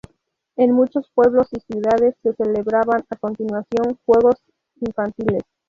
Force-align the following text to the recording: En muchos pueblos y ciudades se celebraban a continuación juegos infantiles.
En 0.55 0.71
muchos 0.71 1.11
pueblos 1.13 1.49
y 1.51 1.59
ciudades 1.59 2.15
se 2.23 2.33
celebraban 2.33 3.03
a 3.07 3.15
continuación 3.17 3.99
juegos 4.03 4.37
infantiles. 4.79 5.43